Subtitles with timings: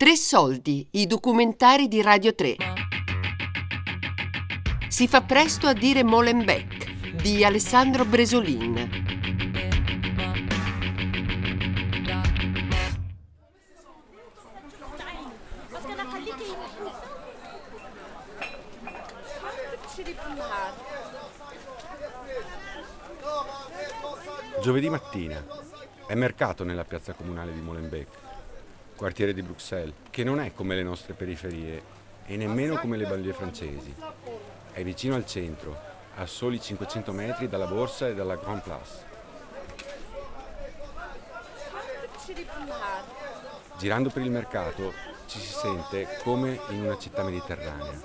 [0.00, 2.56] Tre soldi, i documentari di Radio 3.
[4.88, 8.88] Si fa presto a dire Molenbeek di Alessandro Bresolin.
[24.62, 25.44] Giovedì mattina
[26.06, 28.29] è mercato nella piazza comunale di Molenbeek,
[29.00, 31.82] quartiere di Bruxelles, che non è come le nostre periferie
[32.26, 33.94] e nemmeno come le banlieue francesi.
[34.72, 35.74] È vicino al centro,
[36.16, 39.08] a soli 500 metri dalla borsa e dalla Grand Place.
[43.78, 44.92] Girando per il mercato
[45.24, 47.98] ci si sente come in una città mediterranea.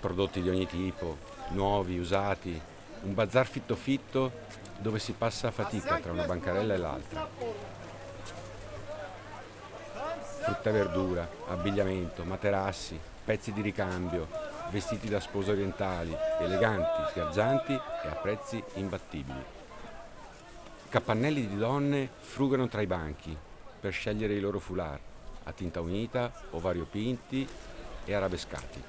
[0.00, 1.18] Prodotti di ogni tipo,
[1.50, 2.58] nuovi, usati,
[3.02, 4.32] un bazar fitto fitto
[4.78, 7.72] dove si passa a fatica tra una bancarella e l'altra.
[10.44, 14.28] Frutta e verdura, abbigliamento, materassi, pezzi di ricambio,
[14.68, 19.42] vestiti da spose orientali, eleganti, sgargianti e a prezzi imbattibili.
[20.90, 23.34] Capannelli di donne frugano tra i banchi
[23.80, 25.00] per scegliere i loro foulard,
[25.44, 27.48] a tinta unita o variopinti
[28.04, 28.82] e arabescati.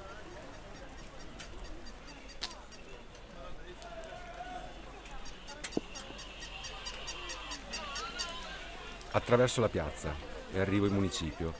[9.12, 11.52] Attraverso la piazza e arrivo in municipio,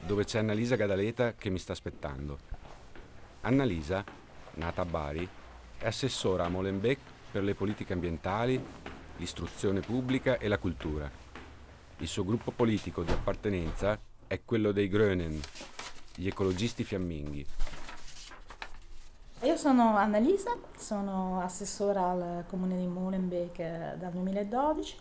[0.00, 2.38] dove c'è Annalisa Gadaleta che mi sta aspettando.
[3.42, 4.04] Annalisa,
[4.54, 5.28] nata a Bari,
[5.78, 6.98] è assessora a Molenbeek
[7.30, 8.60] per le politiche ambientali,
[9.16, 11.08] l'istruzione pubblica e la cultura.
[11.98, 15.40] Il suo gruppo politico di appartenenza è quello dei Grönen,
[16.16, 17.46] gli ecologisti fiamminghi.
[19.42, 24.96] Io sono Annalisa, sono assessora al comune di Molenbeek eh, dal 2012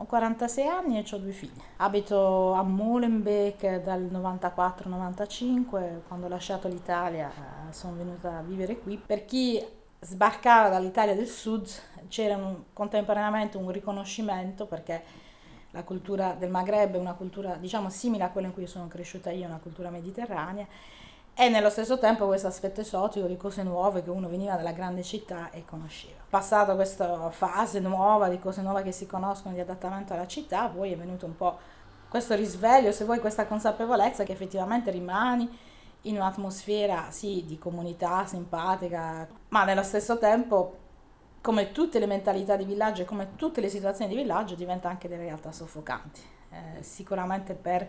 [0.00, 1.60] ho 46 anni e ho due figli.
[1.76, 8.96] Abito a Molenbeek dal 94-95, quando ho lasciato l'Italia eh, sono venuta a vivere qui.
[8.96, 9.62] Per chi
[10.00, 11.68] sbarcava dall'Italia del Sud
[12.08, 15.02] c'era un, contemporaneamente un riconoscimento perché
[15.72, 19.30] la cultura del Maghreb è una cultura diciamo simile a quella in cui sono cresciuta
[19.30, 20.66] io, una cultura mediterranea
[21.40, 25.02] e nello stesso tempo questo aspetto esotico di cose nuove che uno veniva dalla grande
[25.02, 26.20] città e conosceva.
[26.28, 30.92] Passata questa fase nuova di cose nuove che si conoscono di adattamento alla città, poi
[30.92, 31.58] è venuto un po'
[32.10, 35.48] questo risveglio, se vuoi questa consapevolezza che effettivamente rimani
[36.02, 40.76] in un'atmosfera sì di comunità simpatica, ma nello stesso tempo
[41.40, 45.08] come tutte le mentalità di villaggio e come tutte le situazioni di villaggio diventa anche
[45.08, 46.20] delle realtà soffocanti.
[46.50, 47.88] Eh, sicuramente per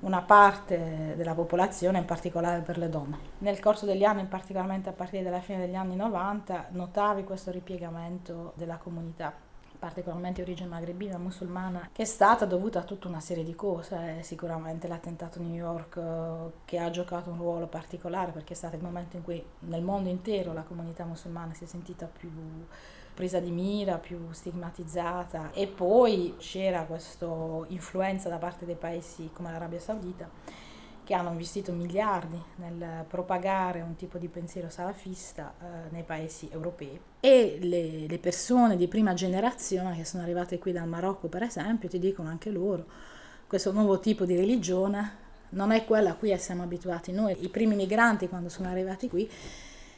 [0.00, 3.18] una parte della popolazione, in particolare per le donne.
[3.38, 8.52] Nel corso degli anni, particolarmente a partire dalla fine degli anni 90, notavi questo ripiegamento
[8.56, 9.50] della comunità
[9.82, 14.22] particolarmente di origine magrebina, musulmana, che è stata dovuta a tutta una serie di cose,
[14.22, 18.76] sicuramente l'attentato a New York eh, che ha giocato un ruolo particolare perché è stato
[18.76, 22.30] il momento in cui nel mondo intero la comunità musulmana si è sentita più
[23.14, 25.52] presa di mira, più stigmatizzata.
[25.52, 27.26] E poi c'era questa
[27.68, 30.28] influenza da parte dei paesi come l'Arabia Saudita
[31.04, 37.00] che hanno investito miliardi nel propagare un tipo di pensiero salafista eh, nei paesi europei.
[37.18, 41.88] E le, le, persone di prima generazione che sono arrivate qui dal Marocco per esempio
[41.88, 42.86] ti dicono anche loro
[43.52, 47.36] questo nuovo tipo di religione non è quella a cui siamo abituati noi.
[47.44, 49.28] I primi migranti quando sono arrivati qui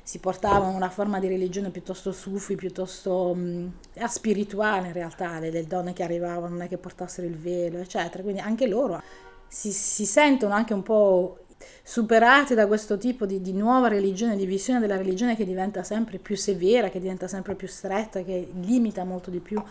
[0.05, 3.73] si portavano una forma di religione piuttosto sufi, piuttosto mh,
[4.07, 8.23] spirituale in realtà, le, le, donne che arrivavano non è che portassero il velo, eccetera.
[8.23, 9.03] Quindi anche loro
[9.49, 11.39] si, si sentono anche un po'
[11.83, 16.19] superati da questo tipo di, di, nuova religione, di visione della religione che diventa sempre
[16.19, 19.63] più severa, che diventa sempre più stretta, che limita molto di più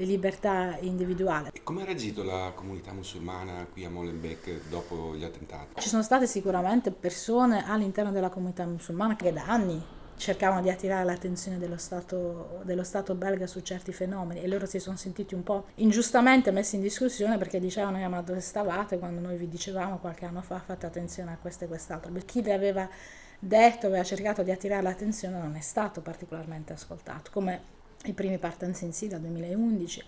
[0.00, 1.50] le libertà individuali.
[1.52, 5.80] E come ha reagito la comunità musulmana qui a Molenbeek dopo gli attentati?
[5.80, 11.04] Ci sono state sicuramente persone all'interno della comunità musulmana che da anni cercavano di attirare
[11.04, 15.42] l'attenzione dello Stato, dello Stato, belga su certi fenomeni e loro si sono sentiti un
[15.42, 19.98] po' ingiustamente messi in discussione perché dicevano eh, ma dove stavate quando noi vi dicevamo
[19.98, 22.12] qualche anno fa fate attenzione a questo e quest'altro.
[22.24, 22.88] Chi le aveva
[23.38, 28.84] detto, aveva cercato di attirare l'attenzione non è stato particolarmente ascoltato, come i primi partenze
[28.84, 30.04] in Siria 2011,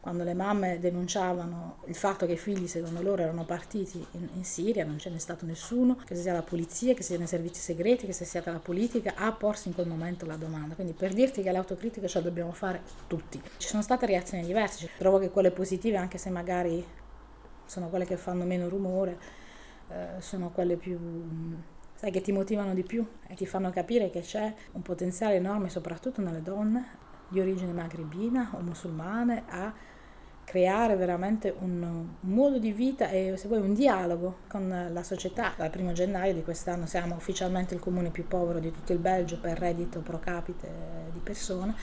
[0.00, 4.44] quando le mamme denunciavano il fatto che i figli secondo loro erano partiti in, in
[4.44, 8.04] Siria, non ce n'è stato nessuno, che sia la polizia, che siano i servizi segreti,
[8.04, 10.74] che sia stata la politica, a porsi in quel momento la domanda.
[10.74, 13.40] Quindi per dirti che l'autocritica ce la dobbiamo fare tutti.
[13.56, 16.84] Ci sono state reazioni diverse, trovo che quelle positive, anche se magari
[17.64, 19.18] sono quelle che fanno meno rumore,
[19.88, 20.98] eh, sono quelle più
[21.94, 25.70] sai, che ti motivano di più e ti fanno capire che c'è un potenziale enorme
[25.70, 29.72] soprattutto nelle donne di origine magrebina o musulmane a
[30.44, 35.54] creare veramente un, modo di vita e se vuoi un dialogo con la società.
[35.56, 39.38] Dal primo gennaio di quest'anno siamo ufficialmente il comune più povero di tutto il Belgio
[39.38, 40.68] per reddito pro capite
[41.12, 41.74] di persone.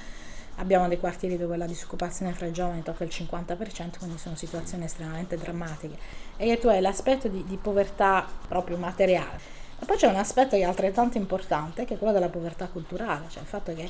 [0.56, 4.84] Abbiamo dei quartieri dove la disoccupazione fra i giovani tocca il 50%, quindi sono situazioni
[4.84, 5.98] estremamente drammatiche.
[6.38, 9.40] E tu hai l'aspetto di, di povertà proprio materiale.
[9.80, 13.26] Ma poi c'è un aspetto che è altrettanto importante, che è quello della povertà culturale,
[13.30, 13.90] cioè il fatto che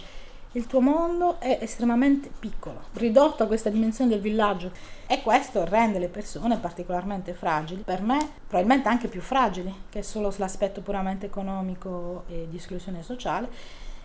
[0.53, 4.71] il tuo mondo è estremamente piccolo, ridotto a questa dimensione del villaggio.
[5.07, 8.17] E questo rende le persone particolarmente fragili, per me
[8.47, 13.49] probabilmente anche più fragili che solo l'aspetto puramente economico e di esclusione sociale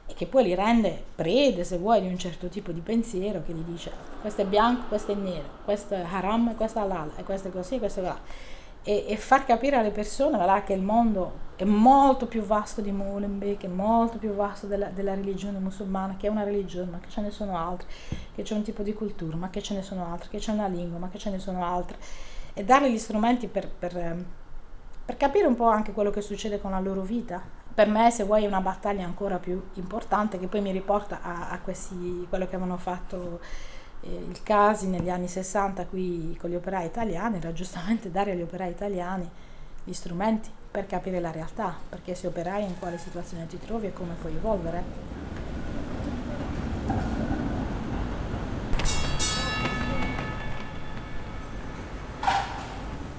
[0.06, 3.52] e che poi li rende prede, se vuoi, di un certo tipo di pensiero che
[3.52, 3.90] gli dice
[4.20, 7.50] questo è bianco, questo è nero, questo è haram, questo è halal, e questo è
[7.50, 8.18] così, questo è là.
[8.84, 12.92] E, e, far capire alle persone là, che il mondo è molto più vasto di
[12.92, 17.08] Molenbeek, è molto più vasto della, della, religione musulmana, che è una religione, ma che
[17.08, 17.88] ce ne sono altre,
[18.34, 20.66] che c'è un tipo di cultura, ma che ce ne sono altre, che c'è una
[20.66, 21.96] lingua, ma che ce ne sono altre,
[22.52, 24.24] e dargli gli strumenti per, per,
[25.04, 27.42] per capire un po' anche quello che succede con la loro vita.
[27.74, 31.50] Per me, se vuoi, è una battaglia ancora più importante che poi mi riporta a,
[31.50, 33.40] a questi, quello che avevano fatto
[34.02, 38.42] eh, il Casi negli anni 60 qui con gli operai italiani era giustamente dare agli
[38.42, 39.30] operai italiani
[39.86, 43.92] gli strumenti per capire la realtà, perché se operai in quale situazione ti trovi e
[43.92, 44.82] come puoi evolvere.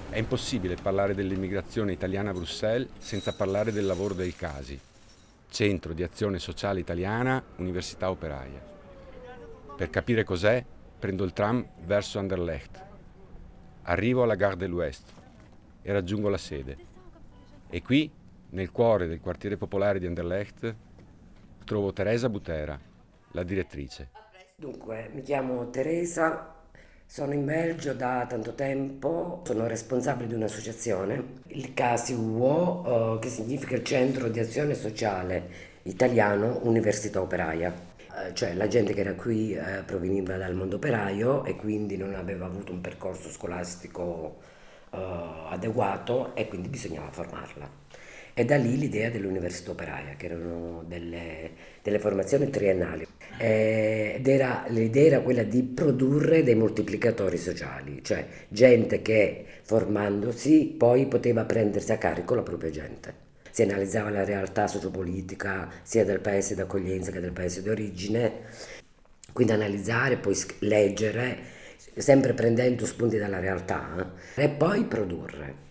[0.10, 4.78] È impossibile parlare dell'immigrazione italiana a Bruxelles senza parlare del lavoro del Casi,
[5.50, 8.62] Centro di Azione Sociale Italiana, Università Operaia.
[9.78, 10.66] Per capire cos'è,
[11.00, 12.84] prendo il tram verso Anderlecht.
[13.84, 15.16] Arrivo alla Gare de l'Ouest
[15.88, 16.76] e raggiungo la sede.
[17.70, 18.12] E qui,
[18.50, 20.76] nel cuore del quartiere popolare di Anderlecht,
[21.64, 22.78] trovo Teresa Butera,
[23.32, 24.10] la direttrice.
[24.58, 26.56] Dunque, mi chiamo Teresa,
[27.06, 33.76] sono in Belgio da tanto tempo, sono responsabile di un'associazione, il CASIUO, eh, che significa
[33.76, 35.50] il Centro di Azione Sociale
[35.84, 37.74] Italiano Università Operaia.
[37.74, 42.14] Eh, cioè la gente che era qui eh, proveniva dal mondo operaio e quindi non
[42.14, 44.56] aveva avuto un percorso scolastico
[44.98, 47.70] eh, adeguato e quindi bisognava formarla.
[48.34, 51.52] E da lì l'idea dell'università operaia, che erano delle,
[51.82, 53.08] delle formazioni triennali.
[53.38, 61.08] ed era, l'idea era quella di produrre dei moltiplicatori sociali, cioè gente che formandosi poi
[61.08, 63.26] poteva prendersi a carico la propria gente
[63.58, 68.44] si analizzava la realtà sociopolitica sia del paese d'accoglienza che del paese d'origine,
[69.34, 71.38] quindi analizzare, poi leggere,
[71.98, 75.66] sempre prendendo spunti dalla realtà eh, e poi produrre.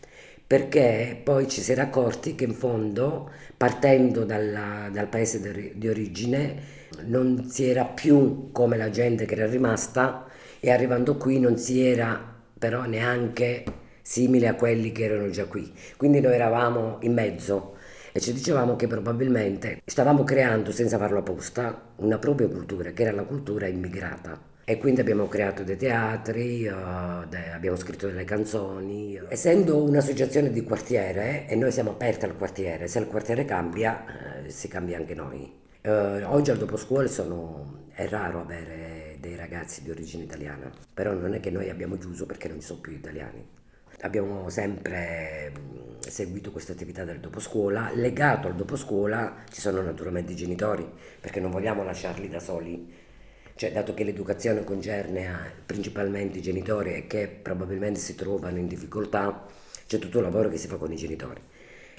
[0.46, 6.74] Perché poi ci si era accorti che in fondo, partendo dalla, dal paese di origine,
[7.06, 10.26] non si era più come la gente che era rimasta
[10.60, 13.64] e arrivando qui non si era però neanche
[14.02, 15.72] simile a quelli che erano già qui.
[15.96, 17.74] Quindi noi eravamo in mezzo
[18.12, 23.12] e ci dicevamo che probabilmente stavamo creando, senza farlo apposta, una propria cultura, che era
[23.12, 24.40] la cultura immigrata.
[24.68, 29.16] E quindi abbiamo creato dei teatri, de, abbiamo scritto delle canzoni.
[29.28, 34.50] Essendo un'associazione di quartiere, e noi siamo aperti al quartiere, se il quartiere cambia, uh,
[34.50, 35.54] si cambia anche noi.
[35.84, 37.08] Uh, oggi al dopo scuola
[37.92, 42.26] è raro avere dei ragazzi di origine italiana, però non è che noi abbiamo chiuso
[42.26, 43.46] perché non ci sono più italiani.
[44.00, 45.52] Abbiamo sempre
[46.00, 47.92] seguito questa attività del doposcuola.
[47.94, 50.84] Legato al doposcuola ci sono naturalmente i genitori,
[51.20, 53.04] perché non vogliamo lasciarli da soli.
[53.56, 59.46] Cioè, dato che l'educazione concerne principalmente i genitori e che probabilmente si trovano in difficoltà,
[59.86, 61.40] c'è tutto il lavoro che si fa con i genitori.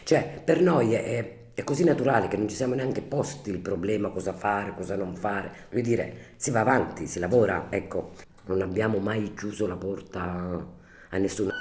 [0.04, 4.10] Cioè, per noi è, è così naturale che non ci siamo neanche posti il problema
[4.10, 5.52] cosa fare, cosa non fare.
[5.72, 8.12] Voglio dire, si va avanti, si lavora, ecco.
[8.46, 10.64] Non abbiamo mai chiuso la porta
[11.10, 11.52] a nessuno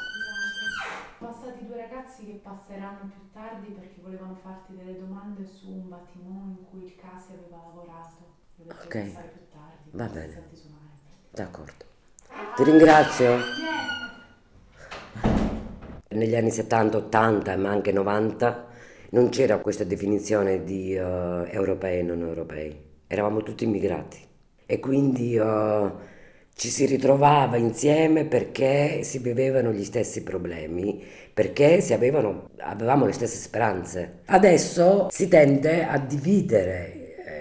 [1.18, 6.58] passati due ragazzi che passeranno più tardi perché volevano farti delle domande su un battimone
[6.58, 8.35] in cui il Casi aveva lavorato.
[8.64, 9.12] Ok.
[9.92, 10.42] Va bene.
[11.30, 11.84] D'accordo.
[12.56, 13.36] Ti ringrazio.
[16.08, 18.66] Negli anni 70, 80 ma anche 90
[19.10, 22.74] non c'era questa definizione di uh, europei e non europei.
[23.06, 24.18] Eravamo tutti immigrati
[24.64, 25.90] e quindi uh,
[26.54, 33.36] ci si ritrovava insieme perché si vivevano gli stessi problemi, perché avevano, avevamo le stesse
[33.36, 34.20] speranze.
[34.24, 36.95] Adesso si tende a dividere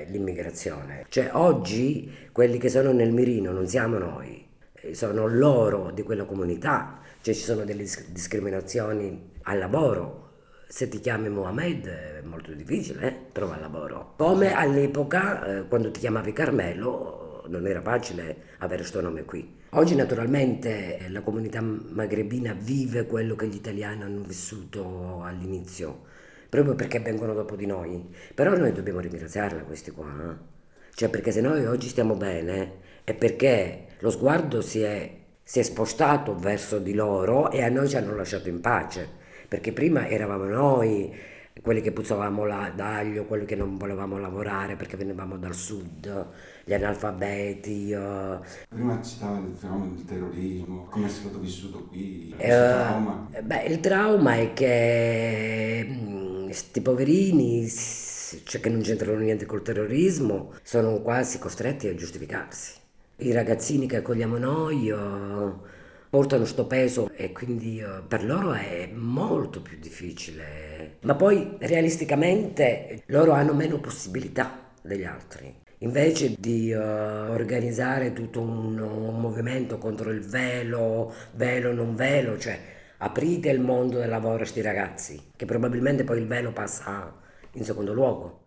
[0.09, 6.03] l'immigrazione, cioè oggi quelli che sono nel mirino non siamo noi, eh, sono loro di
[6.03, 10.23] quella comunità, cioè ci sono delle discriminazioni al lavoro,
[10.67, 14.13] se ti chiami Mohamed è molto difficile eh, trovare lavoro.
[14.17, 19.63] Come all'epoca, eh, quando ti chiamavi Carmelo, non era facile avere questo nome qui.
[19.71, 26.03] Oggi naturalmente la comunità magrebina vive quello che gli italiani hanno vissuto all'inizio,
[26.49, 28.09] proprio perché vengono dopo di noi.
[28.33, 30.05] Però noi dobbiamo ringraziarla questi qua.
[30.05, 30.53] Eh?
[30.93, 35.11] Cioè perché se noi oggi stiamo bene è perché lo sguardo si è,
[35.43, 39.23] si è spostato verso di loro e a noi ci hanno lasciato in pace.
[39.47, 41.13] Perché prima eravamo noi
[41.61, 42.45] quelli che puzzavamo
[42.75, 46.27] d'aglio, quelli che non volevamo lavorare perché venivamo dal sud,
[46.63, 47.93] gli analfabeti.
[47.93, 48.39] Uh...
[48.67, 52.33] Prima citava il fenomeno del terrorismo, come è stato vissuto qui?
[52.35, 53.29] Uh, trauma?
[53.41, 60.53] Beh, il trauma è che questi mm, poverini, cioè che non c'entrano niente col terrorismo,
[60.61, 62.73] sono quasi costretti a giustificarsi.
[63.17, 64.89] I ragazzini che accogliamo noi...
[64.91, 65.73] Uh,
[66.15, 70.99] portano sto peso e quindi uh, per loro è molto più difficile.
[71.01, 75.53] Ma poi realisticamente loro hanno meno possibilità degli altri.
[75.79, 82.57] Invece di uh, organizzare tutto un, un, movimento contro il velo, velo non velo, cioè
[82.99, 87.13] aprite il mondo del lavoro a questi ragazzi, che probabilmente poi il velo passa
[87.55, 88.44] in secondo luogo.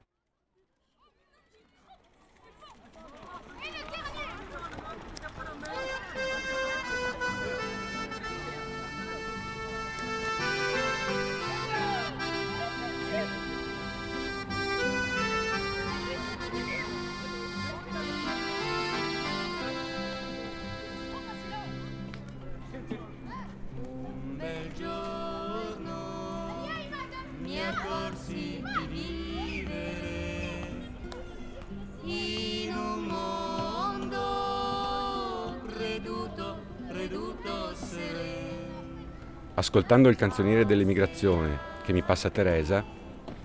[39.59, 42.85] Ascoltando il canzoniere dell'emigrazione che mi passa Teresa,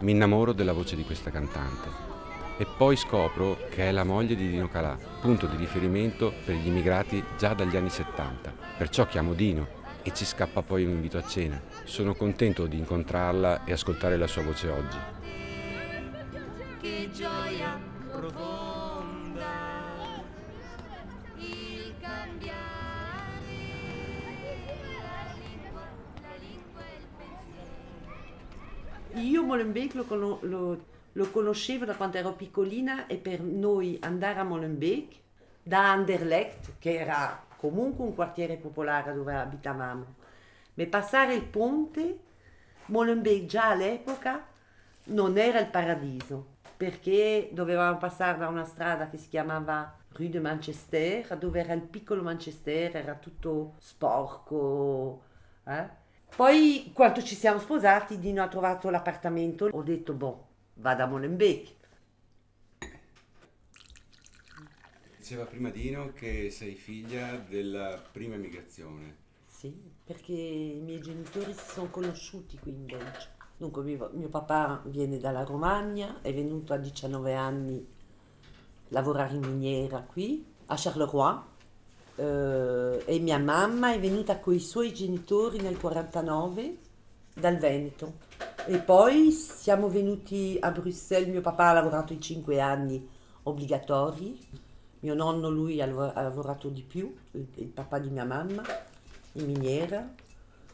[0.02, 1.90] mi innamoro della voce di questa cantante.
[2.60, 6.68] E poi scopro che è la moglie di Dino Calà, punto di riferimento per gli
[6.68, 8.54] immigrati già dagli anni 70.
[8.78, 9.68] Perciò chiamo Dino
[10.04, 11.60] e ci scappa poi un invito a cena.
[11.84, 14.98] Sono contento di incontrarla e ascoltare la sua voce oggi.
[16.80, 18.83] Che gioia profonda
[29.16, 34.44] Io Molenbeek lo, lo, lo, conoscevo da quando ero piccolina e per noi andare a
[34.44, 35.16] Molenbeek
[35.62, 40.06] da Anderlecht, che era comunque un quartiere popolare dove abitavamo,
[40.74, 42.18] ma passare il ponte,
[42.88, 44.46] Molenbeek già all'epoca
[45.06, 50.40] non era il paradiso, perché dovevamo passare da una strada che si chiamava Rue de
[50.40, 55.22] Manchester, dove era il piccolo Manchester, era tutto sporco.
[55.66, 56.02] Eh?
[56.36, 61.76] Poi quando ci siamo sposati, Dino ha trovato l'appartamento, ho detto, boh, vado a Molenbeek.
[65.16, 69.16] Diceva prima Dino che sei figlia della prima emigrazione.
[69.46, 73.28] Sì, perché i miei genitori si sono conosciuti qui in Belgio.
[73.56, 77.86] Dunque mio, mio papà viene dalla Romagna, è venuto a 19 anni a
[78.90, 81.40] lavorare in miniera qui, a Charleroi,
[82.16, 86.78] eh, e mia mamma è venuta con i suoi genitori nel 49
[87.34, 88.32] dal Veneto.
[88.66, 93.08] E poi siamo venuti a Bruxelles, mio papà ha lavorato i cinque anni
[93.44, 94.40] obbligatori,
[95.00, 98.64] mio nonno lui ha, lavorato di più, il, il, papà di mia mamma,
[99.34, 100.08] in miniera,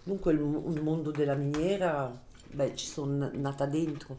[0.03, 2.11] dunque il, il mondo della miniera,
[2.51, 4.17] beh ci sono nata dentro,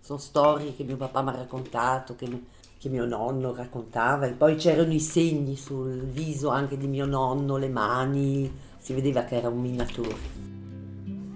[0.00, 2.28] sono storie che mio papà mi ha raccontato, che
[2.82, 7.56] che mio nonno raccontava e poi c'erano i segni sul viso anche di mio nonno,
[7.56, 10.16] le mani, si vedeva che era un minatore.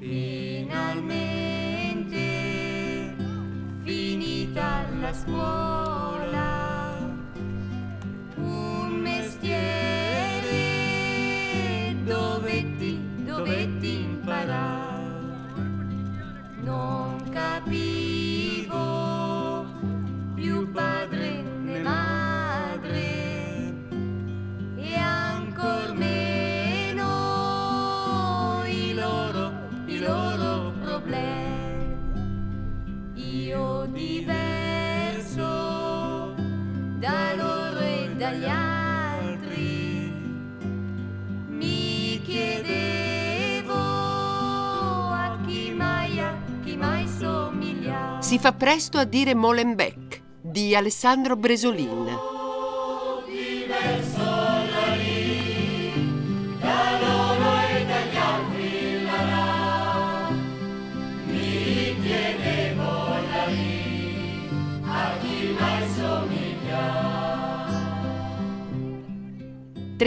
[0.00, 1.04] Finalmente
[3.84, 5.75] finita la scuola,
[48.36, 52.35] Si fa presto a dire Molenbeek di Alessandro Bresolin.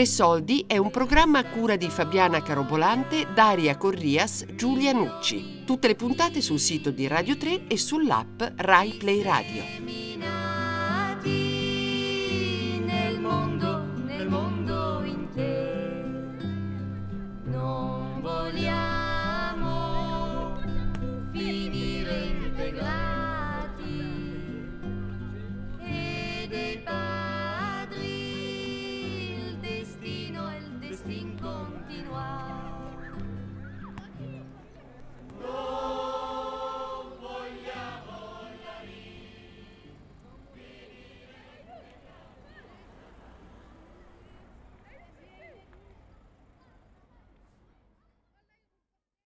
[0.00, 5.64] Tre Soldi è un programma a cura di Fabiana Carobolante, Daria Corrias, Giulia Nucci.
[5.66, 10.09] Tutte le puntate sul sito di Radio 3 e sull'app Rai Play Radio.